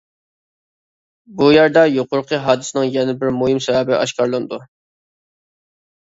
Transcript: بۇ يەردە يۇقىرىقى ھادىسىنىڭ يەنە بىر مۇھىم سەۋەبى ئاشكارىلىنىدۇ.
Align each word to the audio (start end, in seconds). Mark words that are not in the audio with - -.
بۇ 1.41 1.49
يەردە 1.55 1.83
يۇقىرىقى 1.95 2.39
ھادىسىنىڭ 2.47 2.87
يەنە 2.95 3.15
بىر 3.19 3.31
مۇھىم 3.41 3.59
سەۋەبى 3.67 3.95
ئاشكارىلىنىدۇ. 3.99 4.59